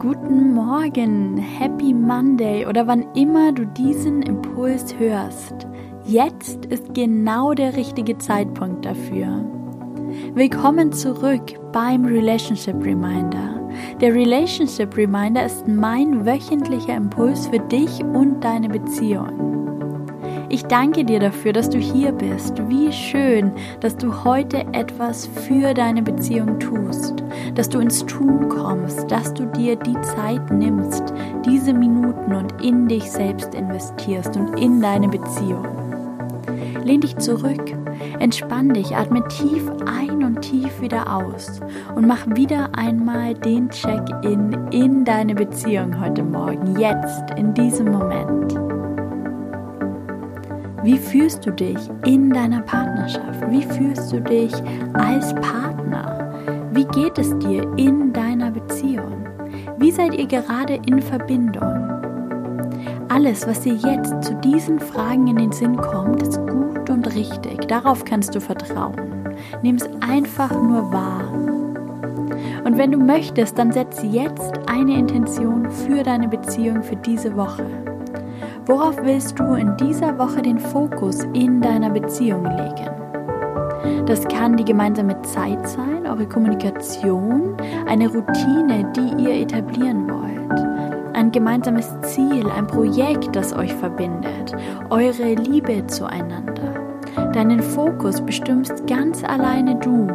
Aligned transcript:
Guten 0.00 0.54
Morgen, 0.54 1.36
Happy 1.36 1.92
Monday 1.92 2.64
oder 2.64 2.86
wann 2.86 3.04
immer 3.14 3.52
du 3.52 3.66
diesen 3.66 4.22
Impuls 4.22 4.98
hörst. 4.98 5.66
Jetzt 6.06 6.64
ist 6.64 6.94
genau 6.94 7.52
der 7.52 7.76
richtige 7.76 8.16
Zeitpunkt 8.16 8.86
dafür. 8.86 9.44
Willkommen 10.32 10.90
zurück 10.90 11.42
beim 11.72 12.06
Relationship 12.06 12.82
Reminder. 12.82 13.60
Der 14.00 14.14
Relationship 14.14 14.96
Reminder 14.96 15.44
ist 15.44 15.68
mein 15.68 16.24
wöchentlicher 16.24 16.96
Impuls 16.96 17.48
für 17.48 17.60
dich 17.60 18.02
und 18.02 18.42
deine 18.42 18.70
Beziehung. 18.70 19.50
Ich 20.48 20.64
danke 20.64 21.04
dir 21.04 21.20
dafür, 21.20 21.52
dass 21.52 21.70
du 21.70 21.78
hier 21.78 22.10
bist. 22.10 22.60
Wie 22.68 22.90
schön, 22.90 23.52
dass 23.78 23.96
du 23.96 24.24
heute 24.24 24.66
etwas 24.72 25.26
für 25.26 25.74
deine 25.74 26.02
Beziehung 26.02 26.58
tust, 26.58 27.22
dass 27.60 27.68
du 27.68 27.78
ins 27.78 28.06
Tun 28.06 28.48
kommst, 28.48 29.10
dass 29.10 29.34
du 29.34 29.44
dir 29.44 29.76
die 29.76 30.00
Zeit 30.00 30.50
nimmst, 30.50 31.12
diese 31.44 31.74
Minuten 31.74 32.34
und 32.34 32.64
in 32.64 32.88
dich 32.88 33.10
selbst 33.10 33.54
investierst 33.54 34.34
und 34.34 34.58
in 34.58 34.80
deine 34.80 35.08
Beziehung. 35.08 35.66
Lehn 36.82 37.02
dich 37.02 37.18
zurück, 37.18 37.76
entspann 38.18 38.72
dich, 38.72 38.96
atme 38.96 39.28
tief 39.28 39.70
ein 39.84 40.24
und 40.24 40.40
tief 40.40 40.80
wieder 40.80 41.14
aus 41.14 41.60
und 41.94 42.06
mach 42.06 42.26
wieder 42.28 42.70
einmal 42.78 43.34
den 43.34 43.68
Check-in 43.68 44.56
in 44.70 45.04
deine 45.04 45.34
Beziehung 45.34 46.00
heute 46.00 46.22
Morgen, 46.22 46.78
jetzt, 46.80 47.30
in 47.36 47.52
diesem 47.52 47.90
Moment. 47.90 48.58
Wie 50.82 50.96
fühlst 50.96 51.44
du 51.44 51.50
dich 51.50 51.90
in 52.06 52.30
deiner 52.30 52.62
Partnerschaft? 52.62 53.50
Wie 53.50 53.64
fühlst 53.64 54.10
du 54.10 54.20
dich 54.22 54.54
als 54.94 55.34
Partner? 55.34 55.79
Wie 56.80 57.02
geht 57.02 57.18
es 57.18 57.38
dir 57.40 57.70
in 57.76 58.10
deiner 58.10 58.50
Beziehung? 58.50 59.26
Wie 59.76 59.90
seid 59.90 60.14
ihr 60.14 60.24
gerade 60.24 60.80
in 60.86 61.02
Verbindung? 61.02 62.00
Alles, 63.10 63.46
was 63.46 63.60
dir 63.60 63.74
jetzt 63.74 64.24
zu 64.24 64.34
diesen 64.36 64.80
Fragen 64.80 65.26
in 65.26 65.36
den 65.36 65.52
Sinn 65.52 65.76
kommt, 65.76 66.22
ist 66.22 66.38
gut 66.38 66.88
und 66.88 67.14
richtig. 67.14 67.68
Darauf 67.68 68.06
kannst 68.06 68.34
du 68.34 68.40
vertrauen. 68.40 69.28
Nimm 69.60 69.76
es 69.76 69.90
einfach 70.00 70.50
nur 70.52 70.90
wahr. 70.90 71.30
Und 72.64 72.78
wenn 72.78 72.92
du 72.92 72.98
möchtest, 72.98 73.58
dann 73.58 73.72
setz 73.72 74.02
jetzt 74.02 74.58
eine 74.66 74.94
Intention 74.96 75.70
für 75.70 76.02
deine 76.02 76.28
Beziehung 76.28 76.82
für 76.82 76.96
diese 76.96 77.36
Woche. 77.36 77.66
Worauf 78.64 78.96
willst 79.04 79.38
du 79.38 79.52
in 79.52 79.76
dieser 79.76 80.16
Woche 80.16 80.40
den 80.40 80.58
Fokus 80.58 81.24
in 81.34 81.60
deiner 81.60 81.90
Beziehung 81.90 82.44
legen? 82.44 83.09
Das 84.06 84.26
kann 84.28 84.56
die 84.56 84.64
gemeinsame 84.64 85.20
Zeit 85.22 85.68
sein, 85.68 86.06
eure 86.06 86.26
Kommunikation, 86.26 87.56
eine 87.86 88.08
Routine, 88.08 88.90
die 88.96 89.24
ihr 89.24 89.42
etablieren 89.42 90.08
wollt, 90.08 91.14
ein 91.14 91.30
gemeinsames 91.30 91.88
Ziel, 92.02 92.48
ein 92.50 92.66
Projekt, 92.66 93.34
das 93.36 93.52
euch 93.52 93.72
verbindet, 93.74 94.56
eure 94.90 95.34
Liebe 95.34 95.86
zueinander. 95.86 96.74
Deinen 97.32 97.60
Fokus 97.62 98.20
bestimmst 98.20 98.86
ganz 98.86 99.22
alleine 99.24 99.76
du. 99.76 100.08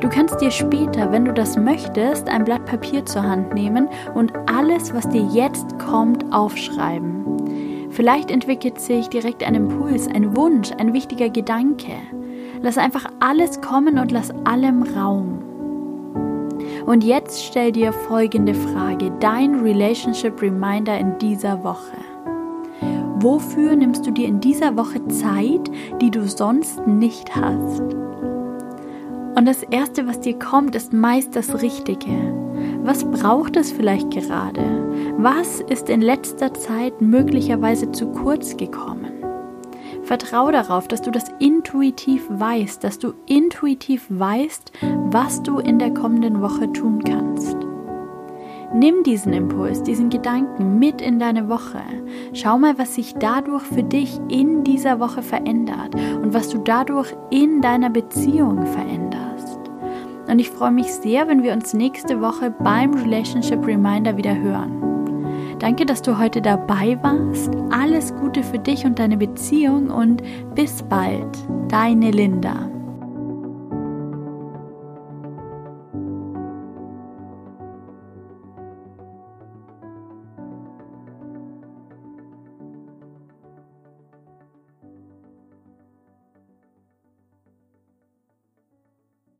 Du 0.00 0.08
kannst 0.08 0.40
dir 0.40 0.50
später, 0.50 1.10
wenn 1.10 1.24
du 1.24 1.32
das 1.32 1.56
möchtest, 1.56 2.28
ein 2.28 2.44
Blatt 2.44 2.64
Papier 2.66 3.04
zur 3.06 3.22
Hand 3.22 3.54
nehmen 3.54 3.88
und 4.14 4.32
alles, 4.46 4.94
was 4.94 5.08
dir 5.08 5.22
jetzt 5.32 5.78
kommt, 5.78 6.24
aufschreiben. 6.32 7.88
Vielleicht 7.90 8.30
entwickelt 8.30 8.80
sich 8.80 9.08
direkt 9.08 9.42
ein 9.42 9.54
Impuls, 9.54 10.06
ein 10.06 10.36
Wunsch, 10.36 10.70
ein 10.78 10.92
wichtiger 10.92 11.30
Gedanke. 11.30 11.94
Lass 12.62 12.78
einfach 12.78 13.06
alles 13.20 13.60
kommen 13.60 13.98
und 13.98 14.12
lass 14.12 14.32
allem 14.44 14.82
Raum. 14.82 15.42
Und 16.86 17.04
jetzt 17.04 17.44
stell 17.44 17.72
dir 17.72 17.92
folgende 17.92 18.54
Frage, 18.54 19.12
dein 19.20 19.60
Relationship 19.60 20.40
Reminder 20.40 20.98
in 20.98 21.18
dieser 21.18 21.62
Woche. 21.62 21.96
Wofür 23.20 23.76
nimmst 23.76 24.06
du 24.06 24.10
dir 24.10 24.28
in 24.28 24.40
dieser 24.40 24.76
Woche 24.76 25.06
Zeit, 25.08 25.70
die 26.00 26.10
du 26.10 26.26
sonst 26.26 26.86
nicht 26.86 27.34
hast? 27.34 27.82
Und 29.38 29.46
das 29.46 29.62
Erste, 29.64 30.06
was 30.06 30.20
dir 30.20 30.38
kommt, 30.38 30.74
ist 30.74 30.92
meist 30.92 31.36
das 31.36 31.60
Richtige. 31.62 32.10
Was 32.82 33.04
braucht 33.04 33.56
es 33.56 33.70
vielleicht 33.70 34.10
gerade? 34.10 34.62
Was 35.18 35.60
ist 35.60 35.88
in 35.88 36.00
letzter 36.00 36.54
Zeit 36.54 37.00
möglicherweise 37.00 37.92
zu 37.92 38.06
kurz 38.12 38.56
gekommen? 38.56 39.17
Vertrau 40.08 40.50
darauf, 40.50 40.88
dass 40.88 41.02
du 41.02 41.10
das 41.10 41.26
intuitiv 41.38 42.24
weißt, 42.30 42.82
dass 42.82 42.98
du 42.98 43.12
intuitiv 43.26 44.06
weißt, 44.08 44.72
was 45.10 45.42
du 45.42 45.58
in 45.58 45.78
der 45.78 45.92
kommenden 45.92 46.40
Woche 46.40 46.72
tun 46.72 47.04
kannst. 47.04 47.58
Nimm 48.72 49.02
diesen 49.02 49.34
Impuls, 49.34 49.82
diesen 49.82 50.08
Gedanken 50.08 50.78
mit 50.78 51.02
in 51.02 51.18
deine 51.18 51.50
Woche. 51.50 51.82
Schau 52.32 52.58
mal, 52.58 52.78
was 52.78 52.94
sich 52.94 53.16
dadurch 53.18 53.64
für 53.64 53.82
dich 53.82 54.18
in 54.30 54.64
dieser 54.64 54.98
Woche 54.98 55.20
verändert 55.20 55.94
und 55.94 56.32
was 56.32 56.48
du 56.48 56.56
dadurch 56.56 57.14
in 57.28 57.60
deiner 57.60 57.90
Beziehung 57.90 58.64
veränderst. 58.64 59.58
Und 60.26 60.38
ich 60.38 60.48
freue 60.48 60.72
mich 60.72 60.90
sehr, 60.90 61.28
wenn 61.28 61.42
wir 61.42 61.52
uns 61.52 61.74
nächste 61.74 62.22
Woche 62.22 62.50
beim 62.50 62.94
Relationship 62.94 63.66
Reminder 63.66 64.16
wieder 64.16 64.34
hören. 64.34 64.87
Danke, 65.58 65.84
dass 65.86 66.02
du 66.02 66.18
heute 66.18 66.40
dabei 66.40 66.98
warst. 67.02 67.50
Alles 67.70 68.14
Gute 68.14 68.42
für 68.42 68.58
dich 68.58 68.84
und 68.84 68.98
deine 68.98 69.16
Beziehung 69.16 69.90
und 69.90 70.22
bis 70.54 70.82
bald, 70.84 71.26
deine 71.68 72.10
Linda. 72.10 72.70